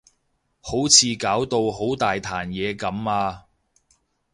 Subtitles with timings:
[0.61, 3.45] 好似搞到好大壇嘢噉啊